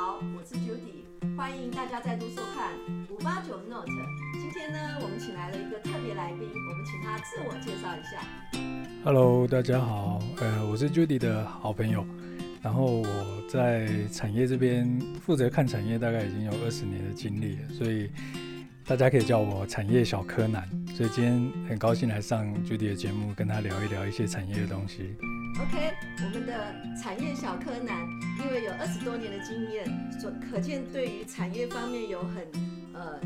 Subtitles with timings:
[0.00, 1.02] 好，我是 Judy，
[1.36, 2.70] 欢迎大家再度收看
[3.10, 3.90] 五八九 Note。
[4.32, 8.22] 今天呢，我们请来了一个特别来宾，我们请他自我介绍一下。
[9.02, 12.06] Hello，大家好，呃，我是 Judy 的好朋友，
[12.62, 18.08] 然后我在产业这边负责看产业，大概已经有二十年的经历了，所以
[18.86, 20.62] 大家可以叫我产业小柯南。
[20.94, 25.16] 所以今天很高兴来上 Judy 的节目，跟他聊一聊一些产业的东西。
[25.60, 25.92] OK，
[26.24, 28.08] 我们的产业小柯南，
[28.38, 29.84] 因为有二十多年的经验，
[30.20, 32.46] 所可见对于产业方面有很
[32.94, 33.20] 呃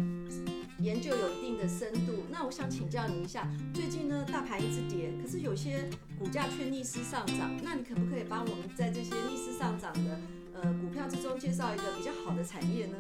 [0.79, 2.25] 研究有一定的深度。
[2.31, 5.85] 那我想请教你一下，最近呢大盘一直跌，可是有些
[6.19, 10.19] 股价却逆势上涨，那你可不可以帮我们在这些逆势上涨的
[10.55, 12.97] 呃股票之中介绍一个比较好的产业呢？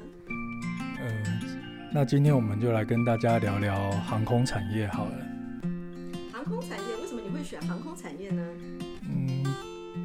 [1.01, 5.15] 呃，那今天我们就来跟大家聊聊航空产业好了。
[6.31, 8.47] 航空产业，为什么你会选航空产业呢？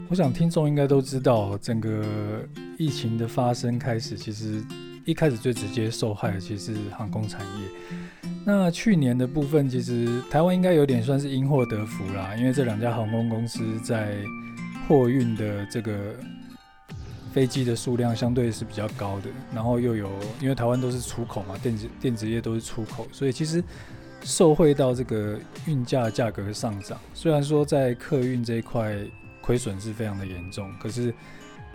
[0.09, 2.01] 我想听众应该都知道，整个
[2.77, 4.63] 疫情的发生开始，其实
[5.03, 8.29] 一开始最直接受害的其实是航空产业。
[8.45, 14.15] 那去年的部分，其实台湾应该有点算是因祸得福啦，因为这两家航空公司在
[14.87, 16.15] 货运的这个
[17.33, 23.61] 飞机的数量相对是比较高的，然后又有因为台湾都是出口嘛，电子电子业都是出口，所以其实。
[24.23, 28.97] 受惠到这个运价价格上涨，虽然说在客运这一块
[29.47, 31.13] 亏损是非常的严重，可是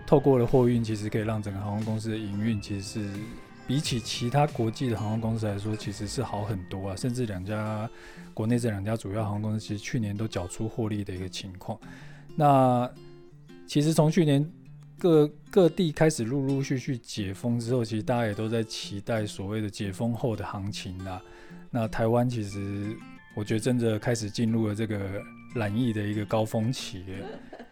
[0.05, 3.09] 透过了货运，其实可以让整个航空公司的营运其实是
[3.65, 6.95] 比起其他国际的航空公司来说，其实是好很多啊。
[6.95, 7.89] 甚至两家
[8.31, 11.75] 国内这两家主要航空公司，其实去年都缴出获利的一个情况。
[12.35, 12.87] 那
[13.65, 14.47] 其实从去年
[14.99, 21.19] 各各地开始陆陆续续解封之后，其实大家也都在期待所谓的解封后的行情啊。
[21.71, 22.95] 那台湾其实，
[23.35, 25.19] 我觉得真的开始进入了这个
[25.53, 27.03] 染疫的一个高峰期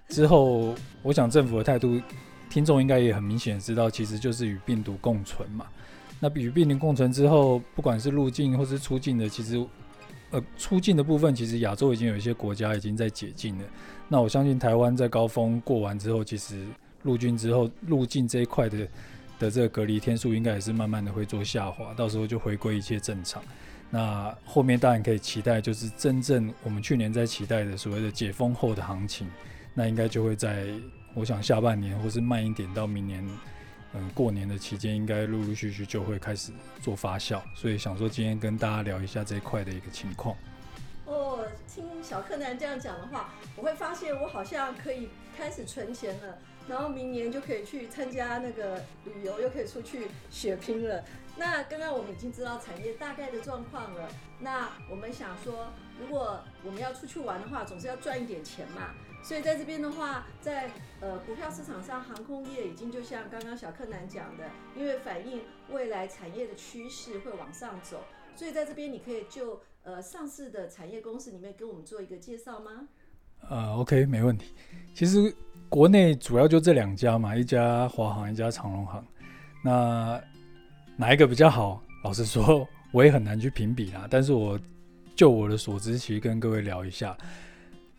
[0.07, 1.99] 之后，我想政府的态度，
[2.49, 5.65] 听众应该也很明显知道，其实就是与病毒共存嘛。
[6.20, 9.65] 那与病毒共存之后，不管是入境或是出境的，其实
[10.30, 13.64] 呃出境的部分，其实亚洲已经有一些国家已经在解禁了。
[14.08, 16.65] 那我相信台湾在高峰过完之后，其实
[17.02, 18.87] 入境之后入境这一块的
[19.39, 23.41] 的这个隔离天数，应该也是慢慢的会做下滑，到时候就回归一切正常。
[23.93, 29.29] 那后面当然可以期待，就是真正我们去年在期待的所谓的解封后的行情，
[29.73, 30.67] 那应该就会在
[31.13, 33.29] 我想下半年或是慢一点到明年，
[33.93, 37.41] 嗯，过年的期间，应该陆陆续续就会开始做发酵。
[37.53, 40.37] 所以想说今天跟大家聊一下这一块的一个情况。
[41.05, 46.37] 哦，听小柯南这样讲的话，我会发现我好像可以开始存钱了。
[46.71, 51.04] 然后明年就可以去参加那个旅游，又可以出去血拼了。
[51.36, 54.09] 那刚刚我们已经知道产业大概的状况了。
[54.39, 55.67] 那我们想说，
[55.99, 58.93] 如果我们要出去玩的话，总是要赚一点钱嘛。
[59.21, 60.71] 所以在这边的话，在
[61.02, 72.88] 呃股票市场上，航空业已经就像刚刚小柯南讲的，因为反映未来产业的趋势会往上走，所以在这边你可以就呃上市的产业公司里面跟我们做一个介绍吗？
[73.49, 74.53] 呃，OK，没问题。
[74.93, 75.33] 其实。
[75.71, 79.02] 国内主要就这两家嘛，一家华航，一家长荣航。
[79.63, 80.21] 那
[80.97, 81.81] 哪一个比较好？
[82.03, 84.05] 老实说， 我也很难去评比啦。
[84.09, 84.59] 但是我
[85.15, 87.17] 就我的所知，其实跟各位聊一下。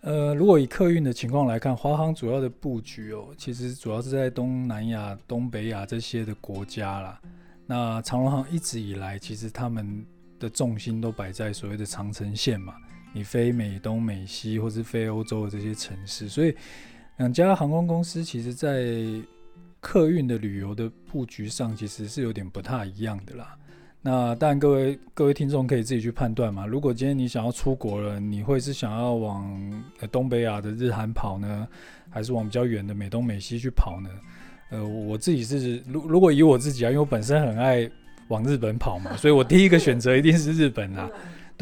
[0.03, 7.19] 呃，如果以客运的情况来看，华航主要的布局哦，其实主要是在东南亚、东北亚这些的国家啦。
[7.65, 10.05] 那长荣航一直以来，其实他们
[10.39, 12.75] 的重心都摆在所谓的长城线嘛，
[13.13, 16.55] 你飞美东、美西，或是飞欧洲的这些城市，所以。
[17.19, 18.97] 两家航空公司其实，在
[19.81, 23.55] 客运的旅游的布局上，其实是有点不太一样的啦。
[24.01, 26.67] 那当然，各位各位听众可以自己去判断嘛。
[26.67, 31.69] 如果今天你想要出国了，你会是想要往东北亚的日韩跑呢，
[32.09, 34.09] 还是往比较远的美东美西去跑呢？
[34.71, 37.89] 呃，我自己是如如果以我自己啊，因为我本身很爱
[38.29, 41.09] 往日本跑嘛，所以我第一个选择一定是日本啦。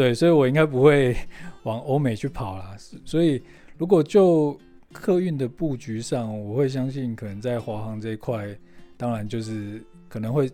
[0.01, 1.15] 对，所以我应该不会
[1.65, 2.75] 往欧美去跑啦。
[3.05, 3.43] 所以
[3.77, 4.59] 如果就
[4.95, 8.49] 客运的布局上，我会相信可能在华航这一块，
[8.97, 10.51] 当然就是可能会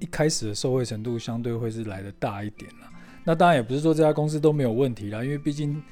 [0.00, 2.90] 一开始的受惠程度相对会是来得大一点啦。
[3.22, 5.82] 那当然也不是说这家公司都没有问题啦，因为毕竟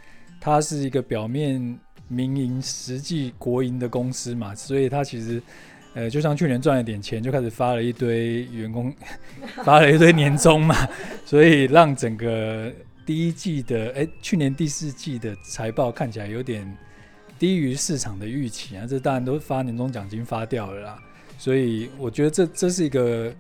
[0.41, 1.79] 它是一个表面
[2.09, 5.43] 民营、实际国营的公司嘛，所以它其实
[5.93, 8.91] 呃，就像去年赚了点钱，就开始发了一堆员工
[9.63, 10.75] 发了一堆年终嘛，
[11.27, 12.73] 所以让整个
[13.05, 16.77] 第一季的哎、去年第四季的财报看起来有点。
[17.37, 21.03] 低于市场的预期啊，这当然都发年终奖金发掉了啦，
[21.37, 23.35] 所以我觉得这这是一个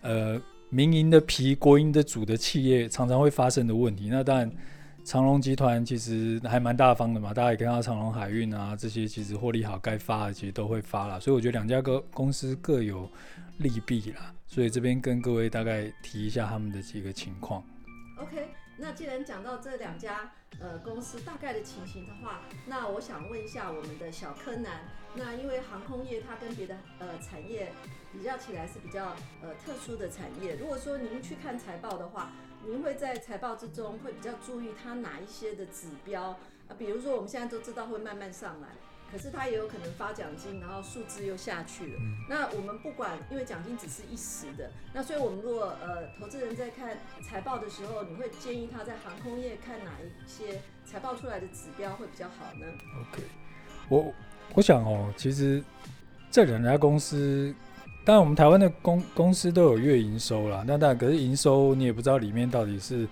[0.00, 4.08] 呃民营的皮国营的主的企业常常会发生的问题。
[4.10, 4.52] 那当然，
[5.04, 13.08] 长隆集团其实还蛮大方的嘛，大家也看到长隆海运啊这些其实获利好，该发的其实都会发了，所以我觉得两家个公司各有
[13.58, 17.62] 利弊啦，所以这边跟各位大概提一下他们的几个情况。
[18.18, 24.84] OK，那既然讲到这两家呃公司大概的情形的话，那我想问一下我们的小柯南，
[25.14, 27.72] 那因为航空业它跟别的呃产业
[28.12, 32.30] 比较起来是比较呃特殊的产业，如果说您去看财报的话。
[32.64, 36.26] 您会在财报之中会比较注意它哪一些的指标
[36.68, 36.70] 啊？
[36.78, 38.68] 比如说我们现在都知道会慢慢上来，
[39.12, 41.98] 可是它也有可能发奖金，然后数字又下去了。
[42.00, 44.70] 嗯、那我们不管，因为奖金只是一时的。
[44.94, 52.66] 那所以我们如果呃投资人在看财报的时候，你会建议他在航空业看哪一些财报出来的指标会比较好呢
[53.12, 53.22] ？OK，
[53.90, 54.14] 我
[54.54, 55.62] 我想哦，其实
[56.30, 57.54] 这两家公司。
[58.04, 63.06] 当然，我们台湾的公公司都有月营收啦，那当然，可是营收你也不知道里面到底是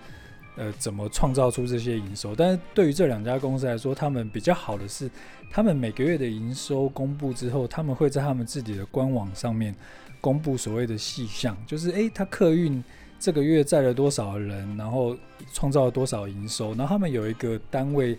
[0.55, 2.35] 呃怎么创造出这些营收。
[2.35, 5.09] 但是对于这两家公司来说，他们比较好的是，
[5.49, 9.75] 他们每个月的营收公布之后，他们会在他们自己的官网上面
[10.19, 12.83] 公布所谓的细项，就是诶，他客运
[13.19, 15.15] 这个月载了多少人，然后
[15.53, 18.17] 创造了多少营收，然后他们有一个单位，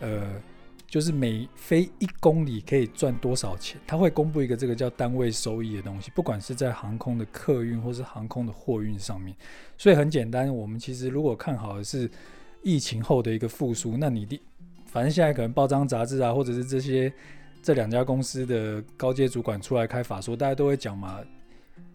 [0.00, 0.22] 呃。
[0.94, 9.36] 就是每飞一公里可以赚多少钱，他会公布一个这个叫单位收益的东西，不管是在航空的客运或是航空的货运上面。
[9.76, 12.08] 所以很简单，我们其实如果看好的是
[12.62, 14.40] 疫情后的一个复苏，那你的
[14.86, 17.12] 反正现在可能报章杂志啊，或者是这些
[17.60, 21.18] 这两家公司的高阶主管出来开法说，大家都会讲嘛，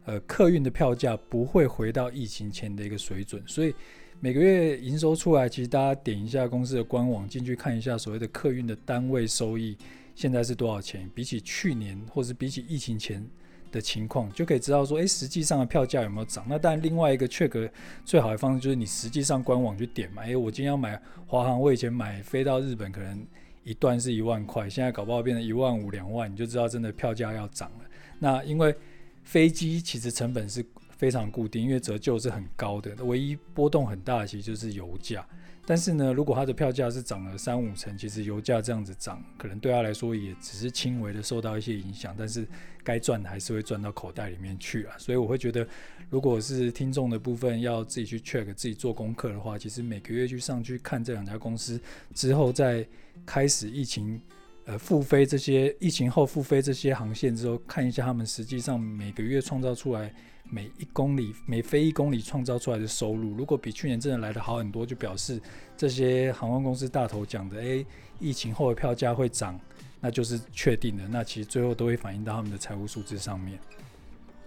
[0.04, 3.74] 呃，客运的票价不会回到疫情前的一个水准，所以。
[4.22, 9.78] 每个月营收出来，其实大家点一下公司的官网进去看一下所谓的客运的单位收益
[10.14, 13.26] 现在是多少钱，比起去年或是比起疫情前
[13.72, 16.46] 的情况，就可以知道说，诶，实际上的票价有没有涨？
[16.50, 17.70] 那当然，另外一个确格
[18.04, 20.24] 最好的方式就是你实际上官网去点嘛。
[20.24, 23.26] 诶，我今天要买华航，我以前买飞到日本可能
[23.64, 27.86] 一段是一万块，现在搞不好变成一万五两万，你就知道真的票价要涨了。
[28.20, 28.76] 那因为
[29.24, 30.66] 飞机其实成本是。
[31.00, 35.26] 非常固定，因为折旧是很高的，唯一波动很大的其实就是油价。
[35.66, 42.46] 但是呢，如果它的票价是涨了三五成，其实油价这样子涨，可能对他来说也只是轻微的受到一些影响，但是
[42.84, 44.96] 该赚的还是会赚到口袋里面去啊。
[44.98, 45.66] 所以我会觉得，
[46.10, 51.80] 如果是听众的部分要自己去 check、自己做功课的话，其实每个月去上去看这两家公司
[52.14, 52.86] 之后，再
[53.26, 54.20] 开始疫情
[54.66, 60.12] 呃复飞这些疫情后复飞这些航线之后，看一下他们实际上每个月创造出来。
[60.50, 65.40] 每一公里，每飞一公里创造出来的收入，如果比去年真的来的好很多，就表示
[65.78, 67.86] 这些航空公司大头讲的，诶，
[68.20, 69.60] 疫情后的票价会涨，
[70.02, 71.08] 那就是确定的。
[71.08, 73.60] 那其实最后都会反映到他们的财务数字上面。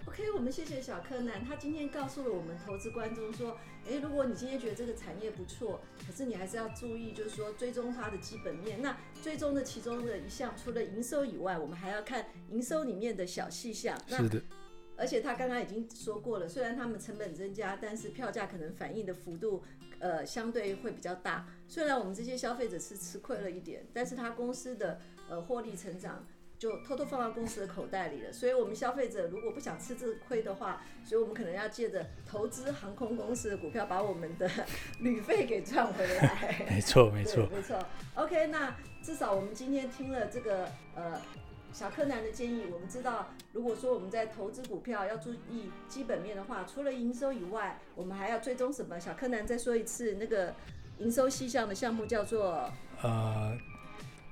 [0.05, 3.57] OK，我们谢谢小柯南，他今天告诉了我们投资观众说，
[3.87, 8.81] 诶，如果你今天觉得这个产业不错，可是你还是要注意，就是说追踪它的基本面。
[8.81, 13.97] 那追踪的其中的一项，除了营收以外，我们还要看营收里面的小细项。
[14.07, 14.41] 是的。
[14.95, 19.63] 而且他刚刚已经说过了，虽然他们成本增加，但是票价可能反映的幅度，
[19.99, 21.47] 呃，相对会比较大。
[21.67, 26.25] 虽然我们这些消费者是吃亏了一点，但是他公司的呃获利成长
[26.59, 28.31] 就偷偷放到公司的口袋里了。
[28.31, 34.49] 所以，我们消费者如果不想吃这个亏的话，所以我们可能要借着投资航空公司的股票，把我们的
[34.99, 36.67] 旅费给赚回来。
[36.69, 37.79] 没错，没错，没错。
[38.15, 41.19] OK，那至少我们今天听了这个呃。
[41.73, 48.99] 小柯南的建议，我们知道，如果说我们在投资股票要注意基本面的话，除了营收以外，我们还要追踪什么？
[48.99, 50.53] 小柯南再说一次，那个
[50.99, 53.57] 营收细项的项目叫做呃，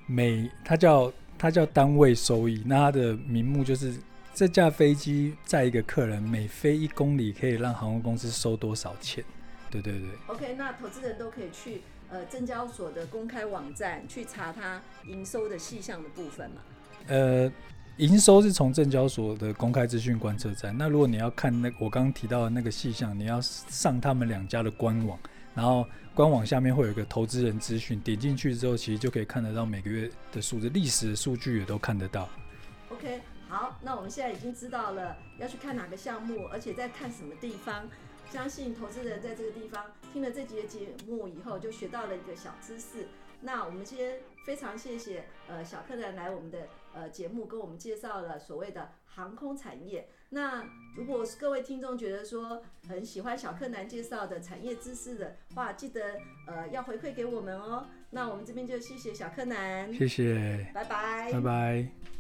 [0.05, 3.95] 每它叫它叫单位收益，那它的名目就是
[4.36, 9.24] 这架飞机载一个客人每飞一公里可以让航空公司收多少钱？
[9.71, 10.10] 对对对。
[10.27, 11.81] OK，那投资人都可以去
[12.12, 16.62] 呃证交所的公开网站去查它营收的细项的部分嘛。
[17.08, 17.51] 呃，
[17.98, 20.75] 营收是从证交所的公开资讯观测站。
[20.77, 25.20] 那如果你要看那我刚刚提到的那个细项，你要上他们两家的官网，
[25.53, 32.29] 然后官网下面会有一个投资人资讯，点进去之后，其实就可以看得到每个月的数字，历史的数据也都看得到。
[32.89, 37.88] OK，好，那我们现在已经知道了要去看哪个项目，而且在看什么地方。
[38.31, 43.05] 相信投资人在这个地方听了这集节目以后，就学到了一个小知识。
[43.41, 50.07] 那我们今天非常谢谢呃小柯南来我们的呃节目，跟我们介绍了所谓的航空产业。
[50.29, 50.63] 那
[50.95, 57.88] 如果各位听众觉得说很喜欢小柯南介绍的产业知识的话，记得呃要回馈给我们哦。
[58.12, 62.12] 那我们这边就谢谢小柯南，谢谢，拜拜，拜拜。